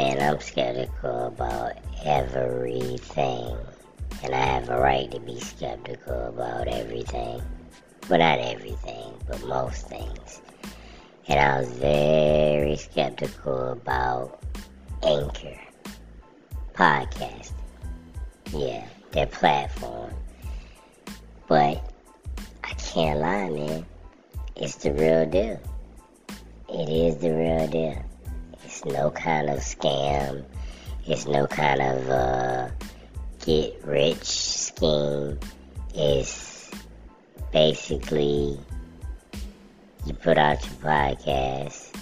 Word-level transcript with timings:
Man, 0.00 0.18
I'm 0.18 0.40
skeptical 0.40 1.26
about 1.26 1.72
everything. 2.06 3.54
And 4.22 4.34
I 4.34 4.38
have 4.38 4.70
a 4.70 4.80
right 4.80 5.10
to 5.10 5.20
be 5.20 5.38
skeptical 5.40 6.28
about 6.28 6.68
everything. 6.68 7.42
Well, 8.08 8.18
not 8.18 8.38
everything, 8.38 9.12
but 9.28 9.44
most 9.44 9.88
things. 9.88 10.40
And 11.28 11.38
I 11.38 11.60
was 11.60 11.68
very 11.72 12.76
skeptical 12.76 13.72
about 13.72 14.42
Anchor 15.02 15.60
podcast. 16.72 17.52
Yeah, 18.54 18.86
their 19.10 19.26
platform. 19.26 20.14
But 21.46 21.92
I 22.64 22.72
can't 22.72 23.20
lie, 23.20 23.50
man. 23.50 23.84
It's 24.56 24.76
the 24.76 24.92
real 24.92 25.26
deal. 25.26 25.60
It 26.70 26.88
is 26.88 27.18
the 27.18 27.34
real 27.34 27.66
deal. 27.66 28.02
It's 28.72 28.84
no 28.84 29.10
kind 29.10 29.50
of 29.50 29.60
scam. 29.80 30.44
It's 31.06 31.26
no 31.26 31.46
kind 31.46 31.80
of 31.80 32.10
uh, 32.10 32.68
get 33.44 33.80
rich 33.84 34.24
scheme. 34.24 35.38
It's 35.94 36.70
basically 37.52 38.58
you 40.06 40.14
put 40.14 40.38
out 40.38 40.64
your 40.64 40.74
podcast, 40.74 41.94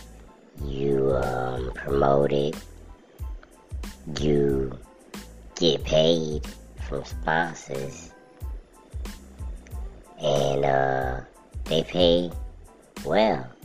you 0.65 1.17
um, 1.17 1.73
promote 1.75 2.33
it, 2.33 2.57
you 4.21 4.77
get 5.57 5.85
paid 5.85 6.47
from 6.89 7.05
sponsors, 7.05 8.13
and 10.21 10.65
uh, 10.65 11.21
they 11.65 11.83
pay 11.83 12.31
well. 13.05 13.58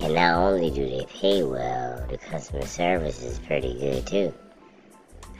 And 0.00 0.14
not 0.14 0.34
only 0.34 0.70
do 0.70 0.88
they 0.88 1.06
pay 1.06 1.42
well, 1.42 2.06
the 2.08 2.18
customer 2.18 2.66
service 2.66 3.22
is 3.22 3.38
pretty 3.38 3.74
good 3.78 4.06
too. 4.06 4.34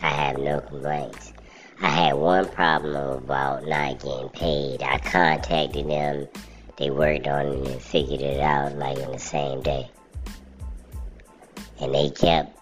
I 0.01 0.09
have 0.09 0.39
no 0.39 0.61
complaints. 0.61 1.33
I 1.81 1.89
had 1.89 2.15
one 2.15 2.49
problem 2.49 3.25
about 3.25 3.67
not 3.67 3.99
getting 4.01 4.29
paid. 4.29 4.83
I 4.83 4.99
contacted 4.99 5.89
them. 5.89 6.29
They 6.77 6.91
worked 6.91 7.27
on 7.27 7.47
it 7.47 7.69
and 7.69 7.83
figured 7.83 8.21
it 8.21 8.41
out 8.41 8.77
like 8.77 8.99
in 8.99 9.11
the 9.11 9.19
same 9.19 9.63
day. 9.63 9.91
And 11.81 11.93
they 11.93 12.11
kept 12.11 12.57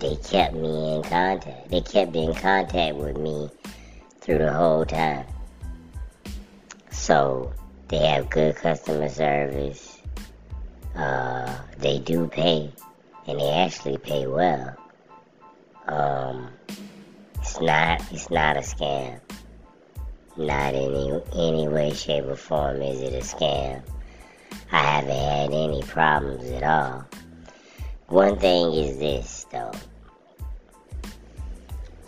they 0.00 0.16
kept 0.16 0.54
me 0.54 0.96
in 0.96 1.02
contact. 1.02 1.70
They 1.70 1.80
kept 1.80 2.14
in 2.14 2.34
contact 2.34 2.96
with 2.96 3.16
me 3.16 3.50
through 4.20 4.38
the 4.38 4.52
whole 4.52 4.84
time. 4.84 5.24
So 6.90 7.52
they 7.88 8.06
have 8.06 8.28
good 8.28 8.54
customer 8.56 9.08
service. 9.08 9.87
Uh, 10.94 11.56
they 11.78 11.98
do 11.98 12.26
pay, 12.26 12.72
and 13.26 13.40
they 13.40 13.50
actually 13.50 13.98
pay 13.98 14.26
well. 14.26 14.76
Um, 15.86 16.50
it's 17.38 17.60
not 17.60 18.02
it's 18.12 18.30
not 18.30 18.56
a 18.56 18.60
scam. 18.60 19.20
Not 20.36 20.74
in 20.74 20.94
any, 20.94 21.22
any 21.34 21.68
way, 21.68 21.92
shape, 21.92 22.24
or 22.24 22.36
form 22.36 22.82
is 22.82 23.00
it 23.00 23.12
a 23.12 23.24
scam. 23.24 23.82
I 24.70 24.78
haven't 24.78 25.10
had 25.10 25.52
any 25.52 25.82
problems 25.82 26.44
at 26.50 26.62
all. 26.62 27.06
One 28.08 28.38
thing 28.38 28.72
is 28.72 28.98
this 28.98 29.46
though. 29.50 29.72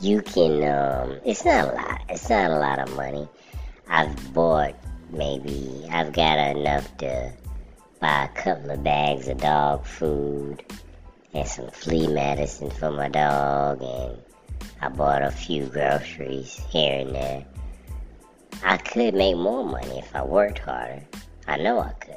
You 0.01 0.23
can 0.23 0.63
um 0.65 1.21
it's 1.25 1.45
not 1.45 1.69
a 1.69 1.73
lot. 1.73 2.03
It's 2.09 2.29
not 2.29 2.51
a 2.51 2.59
lot 2.59 2.79
of 2.79 2.95
money. 2.97 3.29
I've 3.89 4.33
bought 4.33 4.75
maybe 5.11 5.87
I've 5.91 6.13
got 6.13 6.39
enough 6.57 6.97
to 6.99 7.33
buy 8.01 8.25
a 8.25 8.29
couple 8.29 8.71
of 8.71 8.83
bags 8.83 9.29
of 9.29 9.39
dog 9.39 9.85
food 9.85 10.65
and 11.35 11.47
some 11.47 11.71
flea 11.71 12.07
medicine 12.09 12.71
for 12.71 12.91
my 12.91 13.09
dog 13.09 13.83
and 13.83 14.17
I 14.81 14.89
bought 14.89 15.23
a 15.23 15.31
few 15.31 15.67
groceries 15.67 16.55
here 16.71 17.01
and 17.01 17.15
there. 17.15 17.45
I 18.65 18.79
could 18.79 19.15
make 19.15 19.37
more 19.37 19.65
money 19.65 19.99
if 19.99 20.17
I 20.17 20.23
worked 20.23 20.61
harder. 20.61 21.03
I 21.47 21.59
know 21.59 21.81
I 21.81 21.93
could. 21.93 22.17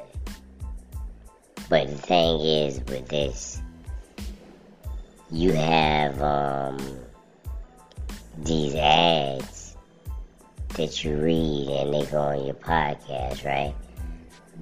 But 1.70 1.90
the 1.90 1.98
thing 1.98 2.40
is 2.40 2.80
with 2.80 3.08
this, 3.10 3.62
you 5.30 5.52
have 5.52 6.22
um, 6.22 6.78
these 8.38 8.76
ads 8.76 9.76
that 10.76 11.04
you 11.04 11.18
read 11.18 11.68
and 11.70 11.94
they 11.94 12.06
go 12.06 12.20
on 12.20 12.46
your 12.46 12.56
podcast, 12.56 13.46
right? 13.46 13.76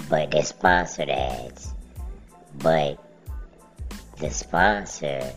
But 0.09 0.31
they're 0.31 0.43
sponsored 0.43 1.09
ads. 1.09 1.73
But 2.55 2.99
the 4.19 4.29
sponsor 4.29 5.33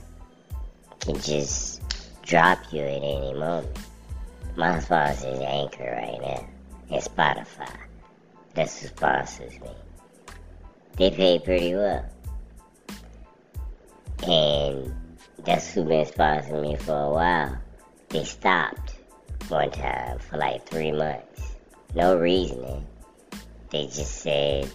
can 1.00 1.20
just 1.20 1.82
drop 2.22 2.58
you 2.72 2.80
at 2.80 3.02
any 3.02 3.34
moment. 3.34 3.76
My 4.56 4.78
sponsor 4.80 5.28
is 5.28 5.40
Anchor 5.40 5.84
right 5.84 6.20
now 6.20 6.46
and 6.90 7.02
Spotify. 7.02 7.76
That's 8.54 8.80
who 8.80 8.88
sponsors 8.88 9.52
me. 9.60 9.70
They 10.96 11.10
pay 11.10 11.38
pretty 11.38 11.74
well. 11.74 12.04
And 14.26 14.94
that's 15.44 15.72
who 15.72 15.84
been 15.84 16.06
sponsoring 16.06 16.62
me 16.62 16.76
for 16.76 16.92
a 16.94 17.10
while. 17.10 17.58
They 18.10 18.24
stopped 18.24 18.94
one 19.48 19.70
time 19.70 20.18
for 20.18 20.38
like 20.38 20.66
three 20.68 20.92
months. 20.92 21.56
No 21.94 22.16
reasoning. 22.16 22.86
Eh? 22.86 22.93
They 23.74 23.86
just 23.86 24.20
said 24.20 24.70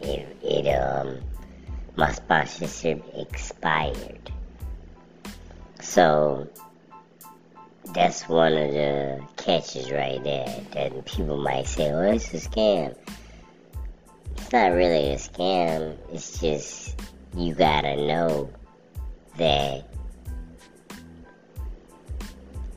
it, 0.00 0.36
it 0.42 0.66
um 0.68 1.20
my 1.96 2.10
sponsorship 2.12 3.04
expired. 3.14 4.32
So 5.82 6.48
that's 7.92 8.26
one 8.26 8.54
of 8.54 8.72
the 8.72 9.22
catches 9.36 9.92
right 9.92 10.24
there 10.24 10.62
that 10.72 11.04
people 11.04 11.36
might 11.36 11.66
say, 11.66 11.92
well, 11.92 12.10
it's 12.10 12.32
a 12.32 12.38
scam. 12.38 12.96
It's 14.38 14.50
not 14.50 14.72
really 14.72 15.10
a 15.10 15.16
scam. 15.16 15.98
It's 16.10 16.40
just 16.40 16.98
you 17.36 17.52
gotta 17.54 17.96
know 17.96 18.48
that 19.36 19.86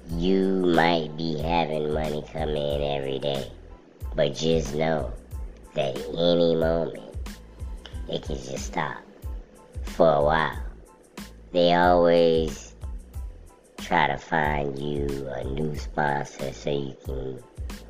you 0.09 0.65
might 0.65 1.15
be 1.15 1.37
having 1.37 1.93
money 1.93 2.25
come 2.33 2.49
in 2.49 2.81
every 2.83 3.19
day, 3.19 3.49
but 4.17 4.35
just 4.35 4.73
know 4.73 5.13
that 5.75 5.95
any 5.95 6.55
moment 6.55 7.15
it 8.09 8.23
can 8.23 8.35
just 8.35 8.65
stop 8.65 8.97
for 9.83 10.11
a 10.11 10.23
while. 10.23 10.63
They 11.51 11.73
always 11.73 12.73
try 13.77 14.07
to 14.07 14.17
find 14.17 14.77
you 14.79 15.05
a 15.35 15.43
new 15.43 15.75
sponsor 15.75 16.51
so 16.51 16.71
you 16.71 16.95
can 17.05 17.39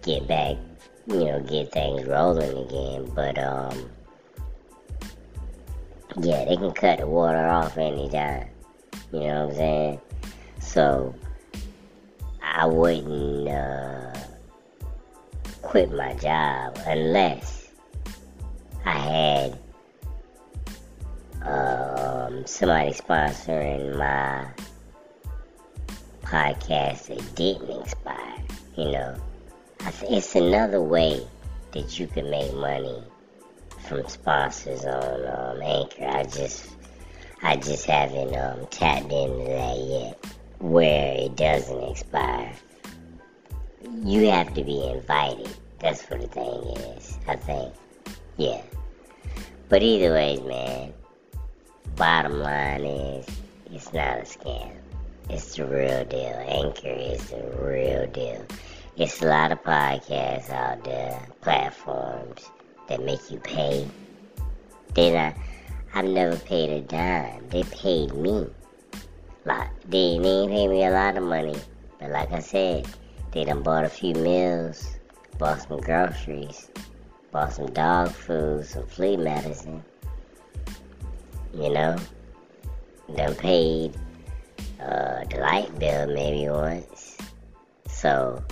get 0.02 0.28
back, 0.28 0.58
you 1.08 1.24
know, 1.24 1.40
get 1.40 1.72
things 1.72 2.06
rolling 2.06 2.58
again. 2.66 3.10
But 3.16 3.40
um, 3.40 3.90
yeah, 6.20 6.44
they 6.44 6.58
can 6.58 6.72
cut 6.72 7.00
the 7.00 7.08
water 7.08 7.48
off 7.48 7.78
anytime. 7.78 8.50
You 9.14 9.22
know 9.22 9.46
what 9.46 9.52
I'm 9.52 9.56
saying? 9.56 10.02
So 10.60 11.16
I 12.42 12.66
wouldn't 12.66 13.48
uh, 13.48 14.07
quit 15.68 15.92
my 15.92 16.14
job 16.14 16.80
unless 16.86 17.68
I 18.86 18.98
had 18.98 19.60
um, 21.42 22.46
somebody 22.46 22.92
sponsoring 22.92 23.98
my 23.98 24.48
podcast 26.24 27.08
that 27.08 27.36
didn't 27.36 27.82
expire. 27.82 28.44
You 28.78 28.92
know, 28.92 29.16
it's 30.04 30.36
another 30.36 30.82
way 30.82 31.28
that 31.74 32.00
you 32.00 32.08
can 32.08 32.30
make 32.30 32.54
money 32.54 33.04
from 33.90 34.08
sponsors 34.08 34.86
on 34.86 35.26
um, 35.28 35.62
Anchor. 35.62 36.06
I 36.06 36.24
just, 36.24 36.70
I 37.44 37.58
just 37.58 37.86
haven't 37.86 38.34
um, 38.38 38.66
tapped 38.68 39.12
into 39.12 39.44
that 39.44 39.78
yet 39.78 40.26
where 40.60 41.14
it 41.18 41.36
doesn't 41.36 41.84
expire. 41.84 42.54
You 44.04 44.30
have 44.30 44.54
to 44.54 44.64
be 44.64 44.88
invited. 44.88 45.50
That's 45.80 46.04
what 46.10 46.22
the 46.22 46.28
thing 46.28 46.64
is, 46.96 47.18
I 47.28 47.36
think. 47.36 47.74
Yeah. 48.38 48.62
But 49.70 49.84
either 49.84 50.14
ways, 50.14 50.42
man, 50.42 50.94
bottom 51.96 52.40
line 52.40 52.84
is 52.84 53.26
it's 53.72 53.94
not 53.94 54.20
a 54.20 54.22
scam. 54.22 54.72
It's 55.30 55.56
the 55.56 55.66
real 55.66 56.06
deal. 56.06 56.46
Anchor 56.48 56.88
is 56.88 57.30
the 57.30 57.44
real 57.60 58.08
deal. 58.08 58.46
It's 58.96 59.22
a 59.22 59.28
lot 59.28 59.52
of 59.52 59.64
podcasts 59.64 60.50
out 60.50 60.84
there, 60.84 61.20
platforms 61.42 62.50
that 62.88 63.04
make 63.04 63.30
you 63.30 63.40
pay. 63.40 63.88
They 64.94 65.14
not 65.14 65.36
I've 65.94 66.06
never 66.06 66.38
paid 66.38 66.70
a 66.70 66.82
dime. 66.82 67.50
They 67.50 67.64
paid 67.64 68.14
me 68.14 68.48
lot. 69.48 69.70
They, 69.88 70.20
they 70.20 70.30
ain't 70.30 70.52
pay 70.52 70.68
me 70.68 70.86
a 70.86 70.92
lot 70.92 71.18
of 71.18 71.24
money. 71.24 71.56
But 72.00 72.12
like 72.12 72.32
I 72.32 72.40
said, 72.40 72.86
they 73.32 73.46
done 73.46 73.64
bought 73.64 73.86
a 73.86 73.90
few 73.90 74.14
meals, 74.14 74.96
bought 75.38 75.62
some 75.62 75.80
groceries, 75.80 76.70
bought 77.32 77.54
some 77.54 77.72
dog 77.74 78.12
food, 78.12 78.66
some 78.66 78.86
flea 78.88 79.18
medicine. 79.18 79.84
You 81.54 81.74
know? 81.74 81.96
Done 83.16 83.36
paid 83.36 83.96
uh, 84.80 85.24
the 85.26 85.38
light 85.40 85.78
bill 85.80 86.08
maybe 86.08 86.50
once. 86.50 87.18
So 87.88 88.44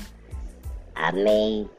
I 0.96 1.12
made 1.12 1.70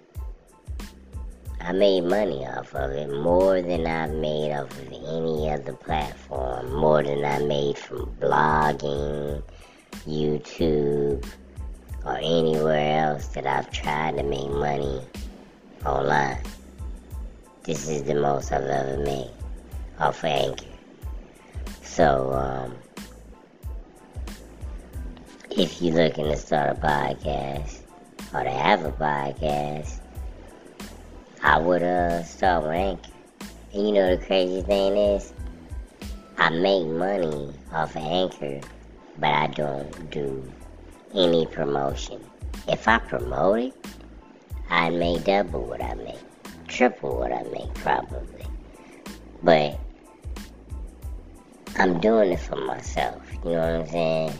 I 1.61 1.73
made 1.73 2.05
money 2.05 2.47
off 2.47 2.75
of 2.77 2.93
it 2.93 3.11
more 3.11 3.61
than 3.61 3.87
I've 3.87 4.13
made 4.13 4.53
off 4.53 4.71
of 4.71 4.87
any 4.87 5.51
other 5.51 5.73
platform, 5.73 6.73
more 6.73 7.03
than 7.03 7.25
I 7.25 7.41
made 7.41 7.77
from 7.77 8.07
blogging, 8.21 9.43
YouTube, 10.07 11.27
or 12.07 12.17
anywhere 12.19 13.01
else 13.01 13.27
that 13.29 13.47
I've 13.47 13.71
tried 13.73 14.17
to 14.17 14.23
make 14.23 14.49
money 14.49 15.01
online. 15.85 16.39
This 17.65 17.89
is 17.89 18.05
the 18.05 18.15
most 18.15 18.53
I've 18.53 18.63
ever 18.63 19.03
made 19.03 19.31
off 19.99 20.19
of 20.19 20.25
Anchor. 20.25 20.65
So, 21.83 22.33
um, 22.33 22.77
if 25.51 25.83
you're 25.83 25.95
looking 25.95 26.27
to 26.27 26.37
start 26.37 26.79
a 26.79 26.81
podcast 26.81 27.79
or 28.33 28.45
to 28.45 28.51
have 28.51 28.85
a 28.85 28.93
podcast, 28.93 30.01
I 31.43 31.59
would 31.59 31.83
uh, 31.83 32.23
start 32.23 32.63
with 32.63 32.73
Anchor. 32.73 33.11
And 33.73 33.87
you 33.89 33.93
know 33.93 34.17
the 34.17 34.25
crazy 34.25 34.63
thing 34.63 34.97
is, 34.97 35.33
I 36.39 36.51
make 36.51 36.87
money 36.87 37.53
off 37.73 37.97
of 37.97 37.97
Anchor, 37.97 38.61
but 39.19 39.35
I 39.35 39.49
don't 39.49 40.11
do 40.11 40.53
any 41.17 41.47
promotion. 41.47 42.21
If 42.69 42.87
I 42.87 42.99
promote 42.99 43.59
it, 43.59 43.75
I 44.69 44.91
may 44.91 45.19
double 45.19 45.63
what 45.63 45.83
I 45.83 45.95
make, 45.95 46.19
triple 46.69 47.17
what 47.17 47.33
I 47.33 47.43
make 47.45 47.73
probably. 47.75 48.45
But 49.43 49.79
I'm 51.79 52.01
doing 52.01 52.33
it 52.33 52.41
for 52.41 52.57
myself. 52.57 53.23
You 53.45 53.53
know 53.53 53.59
what 53.61 53.81
I'm 53.81 53.89
saying? 53.89 54.33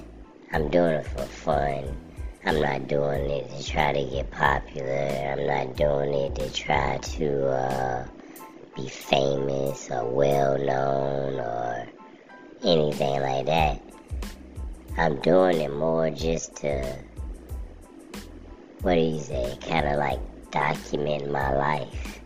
I'm 0.53 0.69
doing 0.69 0.95
it 0.95 1.07
for 1.07 1.23
fun. 1.23 1.97
I'm 2.45 2.61
not 2.61 2.89
doing 2.89 3.31
it 3.31 3.51
to 3.51 3.65
try 3.65 3.93
to 3.93 4.11
get 4.11 4.31
popular. 4.31 4.93
I'm 4.93 5.47
not 5.47 5.77
doing 5.77 6.15
it 6.15 6.35
to 6.37 6.53
try 6.53 6.99
to 6.99 7.49
uh, 7.49 8.07
be 8.77 8.89
famous 8.89 9.91
or 9.91 10.05
well 10.09 10.59
known 10.59 11.41
or 11.41 11.89
anything 12.63 13.21
like 13.21 13.47
that. 13.47 13.86
I'm 14.99 15.21
doing 15.21 15.61
it 15.61 15.73
more 15.75 16.09
just 16.09 16.57
to, 16.57 16.97
what 18.81 18.95
do 18.95 19.01
you 19.01 19.21
say, 19.21 19.59
kind 19.61 19.87
of 19.87 19.99
like 19.99 20.19
document 20.51 21.31
my 21.31 21.55
life, 21.55 22.21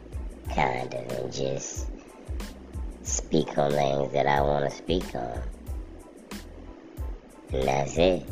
kind 0.55 0.95
of, 0.95 1.11
and 1.11 1.33
just 1.33 1.89
speak 3.03 3.59
on 3.59 3.73
things 3.73 4.13
that 4.13 4.29
I 4.29 4.41
want 4.41 4.71
to 4.71 4.77
speak 4.77 5.15
on. 5.17 5.43
And 7.53 7.65
that's 7.65 7.99
it. 7.99 8.25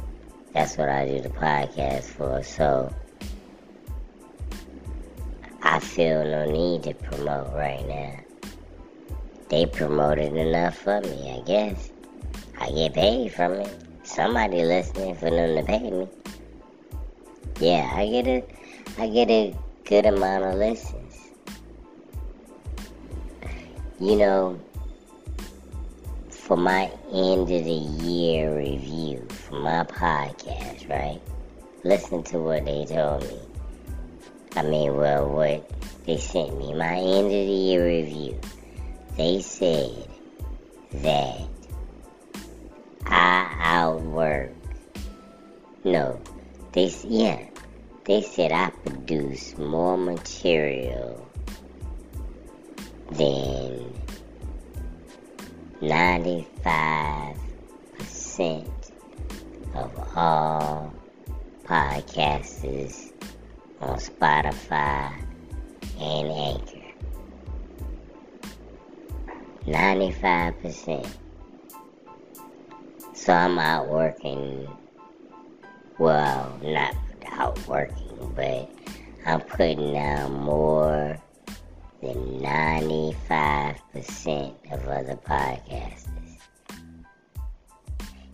That's 0.55 0.79
what 0.79 0.89
I 0.89 1.09
do 1.09 1.21
the 1.21 1.31
podcast 1.31 2.05
for. 2.05 2.41
So 2.45 2.95
I 5.63 5.81
feel 5.81 6.23
no 6.23 6.49
need 6.49 6.85
to 6.85 6.95
promote 6.95 7.53
right 7.55 7.87
now. 7.89 8.21
They 9.49 9.67
promoted 9.67 10.37
enough 10.37 10.79
for 10.79 11.01
me, 11.01 11.33
I 11.37 11.41
guess. 11.45 11.91
I 12.61 12.71
get 12.71 12.95
paid 12.95 13.33
from 13.33 13.55
it. 13.55 13.88
Somebody 14.19 14.65
listening 14.65 15.15
for 15.15 15.31
them 15.31 15.55
to 15.55 15.63
pay 15.63 15.93
me. 15.93 16.09
Yeah, 17.61 17.89
I 17.95 18.05
get 18.09 18.27
a 18.27 18.43
I 18.99 19.09
get 19.09 19.31
a 19.31 19.55
good 19.85 20.07
amount 20.07 20.43
of 20.43 20.57
listens. 20.57 21.31
You 24.01 24.17
know, 24.17 24.61
for 26.31 26.57
my 26.57 26.91
end 27.13 27.43
of 27.43 27.65
the 27.65 27.71
year 27.71 28.59
review 28.59 29.25
for 29.29 29.55
my 29.61 29.85
podcast, 29.85 30.91
right? 30.91 31.21
Listen 31.85 32.25
to 32.25 32.41
what 32.41 32.65
they 32.65 32.87
told 32.87 33.23
me. 33.23 33.39
I 34.57 34.63
mean, 34.63 34.97
well, 34.97 35.29
what 35.29 35.71
they 36.07 36.17
sent 36.17 36.59
me. 36.59 36.75
My 36.75 36.97
end 36.97 37.27
of 37.27 37.31
the 37.31 37.61
year 37.71 37.87
review. 37.87 38.37
They 39.17 39.43
said 39.43 40.09
that 41.05 41.48
I 43.09 43.55
outwork. 43.61 44.53
No, 45.85 46.21
they 46.73 46.93
yeah, 47.05 47.47
they 48.05 48.23
said 48.23 48.53
I 48.53 48.71
produce 48.71 49.57
more 49.57 49.97
material 49.97 51.27
than 53.11 53.93
95% 55.81 57.37
of 59.75 60.17
all 60.17 60.93
podcasters 61.65 63.13
on 63.81 63.99
Spotify 63.99 65.13
and 66.01 66.29
Anchor. 66.31 66.79
95%. 69.67 71.28
So 73.29 73.35
I'm 73.35 73.59
out 73.59 73.89
working, 73.89 74.67
well, 75.99 76.59
not 76.63 76.95
out 77.27 77.59
working, 77.69 78.33
but 78.35 78.71
I'm 79.27 79.43
putting 79.43 79.99
out 79.99 80.31
more 80.31 81.21
than 82.01 82.41
95% 82.41 84.73
of 84.73 84.89
other 84.89 85.19
podcasters. 85.27 86.39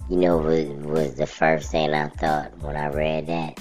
You 0.09 0.17
know 0.17 0.37
what 0.37 0.69
was 0.89 1.17
the 1.17 1.27
first 1.27 1.73
thing 1.73 1.93
I 1.93 2.07
thought 2.11 2.57
when 2.59 2.77
I 2.77 2.87
read 2.87 3.27
that? 3.27 3.59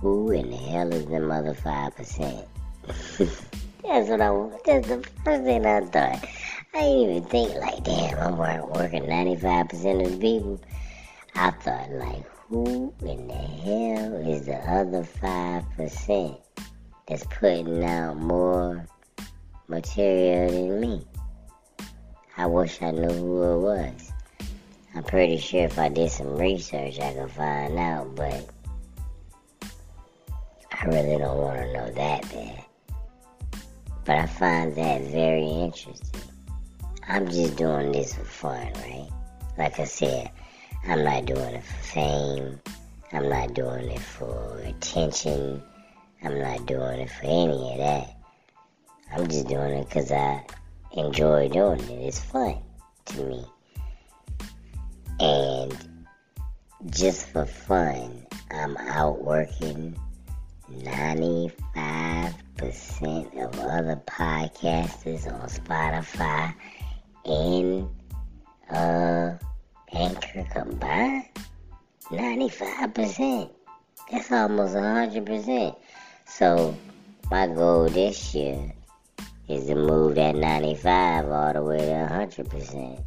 Who 0.00 0.30
in 0.30 0.48
the 0.48 0.56
hell 0.56 0.90
is 0.94 1.04
the 1.04 1.30
other 1.30 1.52
5%? 1.52 2.46
that's 3.82 4.08
what 4.08 4.22
I 4.22 4.48
that's 4.64 4.88
the 4.88 5.06
first 5.22 5.44
thing 5.44 5.66
I 5.66 5.82
thought. 5.82 6.26
I 6.74 6.80
didn't 6.80 7.10
even 7.10 7.24
think 7.24 7.54
like, 7.56 7.84
damn, 7.84 8.18
I'm 8.18 8.36
working 8.36 9.04
95% 9.04 10.06
of 10.06 10.12
the 10.12 10.18
people. 10.18 10.60
I 11.34 11.50
thought 11.50 11.90
like, 11.90 12.24
who 12.48 12.94
in 13.00 13.28
the 13.28 13.34
hell 13.34 14.14
is 14.26 14.46
the 14.46 14.56
other 14.56 15.02
5%? 15.02 16.38
that's 17.08 17.24
putting 17.24 17.82
out 17.84 18.18
more 18.18 18.86
material 19.66 20.50
than 20.50 20.80
me. 20.80 21.06
I 22.36 22.46
wish 22.46 22.82
I 22.82 22.90
knew 22.90 23.08
who 23.08 23.42
it 23.42 23.58
was. 23.58 24.12
I'm 24.94 25.04
pretty 25.04 25.38
sure 25.38 25.64
if 25.64 25.78
I 25.78 25.88
did 25.88 26.10
some 26.10 26.36
research, 26.36 27.00
I 27.00 27.14
could 27.14 27.30
find 27.30 27.78
out, 27.78 28.14
but 28.14 28.50
I 30.70 30.84
really 30.84 31.16
don't 31.16 31.38
want 31.38 31.58
to 31.58 31.72
know 31.72 31.90
that 31.92 32.22
bad. 32.30 32.64
But 34.04 34.18
I 34.18 34.26
find 34.26 34.74
that 34.76 35.02
very 35.02 35.46
interesting. 35.46 36.27
I'm 37.10 37.26
just 37.26 37.56
doing 37.56 37.90
this 37.92 38.14
for 38.14 38.24
fun, 38.24 38.70
right? 38.74 39.08
Like 39.56 39.80
I 39.80 39.84
said, 39.84 40.30
I'm 40.86 41.02
not 41.04 41.24
doing 41.24 41.54
it 41.54 41.64
for 41.64 41.82
fame. 41.84 42.60
I'm 43.14 43.30
not 43.30 43.54
doing 43.54 43.88
it 43.90 44.00
for 44.00 44.58
attention. 44.58 45.62
I'm 46.22 46.38
not 46.38 46.66
doing 46.66 47.00
it 47.00 47.08
for 47.10 47.24
any 47.24 47.72
of 47.72 47.78
that. 47.78 48.14
I'm 49.10 49.26
just 49.26 49.48
doing 49.48 49.72
it 49.72 49.88
because 49.88 50.12
I 50.12 50.44
enjoy 50.92 51.48
doing 51.48 51.80
it. 51.80 52.08
It's 52.08 52.20
fun 52.20 52.58
to 53.06 53.24
me. 53.24 53.46
And 55.18 55.74
just 56.90 57.30
for 57.30 57.46
fun, 57.46 58.26
I'm 58.50 58.76
out 58.76 59.24
working 59.24 59.98
95% 60.70 61.54
of 63.42 63.58
other 63.60 63.96
podcasters 64.06 65.26
on 65.32 65.48
Spotify 65.48 66.54
and 67.28 67.88
uh, 68.70 69.34
Anchor 69.92 70.46
combined. 70.50 71.24
95%. 72.10 73.50
That's 74.10 74.32
almost 74.32 74.74
100%. 74.74 75.76
So 76.24 76.74
my 77.30 77.46
goal 77.46 77.88
this 77.88 78.34
year 78.34 78.72
is 79.48 79.66
to 79.66 79.74
move 79.74 80.14
that 80.14 80.34
95 80.34 81.28
all 81.30 81.52
the 81.52 81.62
way 81.62 81.78
to 81.78 82.08
100%. 82.10 83.02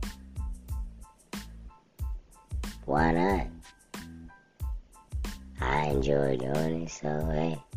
Why 2.86 3.12
not? 3.12 3.48
I 5.62 5.86
enjoy 5.86 6.38
doing 6.38 6.84
it, 6.84 6.90
so 6.90 7.08
hey. 7.32 7.71